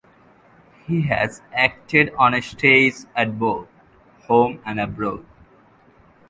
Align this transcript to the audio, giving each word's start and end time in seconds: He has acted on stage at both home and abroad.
He 0.87 1.03
has 1.03 1.43
acted 1.53 2.11
on 2.17 2.41
stage 2.41 2.95
at 3.15 3.37
both 3.37 3.67
home 4.23 4.59
and 4.65 4.79
abroad. 4.79 5.23